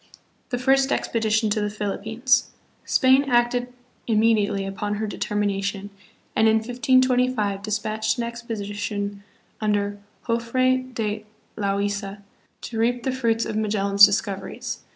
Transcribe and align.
The 0.49 0.57
First 0.57 0.91
Expedition 0.91 1.51
to 1.51 1.61
the 1.61 1.69
Philippines. 1.69 2.49
Spain 2.85 3.23
acted 3.29 3.71
immediately 4.07 4.65
upon 4.65 4.95
her 4.95 5.05
determination, 5.05 5.91
and 6.35 6.47
hi 6.47 6.53
1525 6.53 7.61
dis 7.61 7.77
patched 7.77 8.17
an 8.17 8.23
expedition 8.23 9.21
under 9.61 9.99
Jofre 10.25 10.91
de 10.95 11.23
Loaisa 11.55 12.23
to 12.61 12.79
reap 12.79 13.03
the 13.03 13.11
fruits 13.11 13.45
of 13.45 13.55
Magellan's 13.55 14.03
discoveries. 14.03 14.79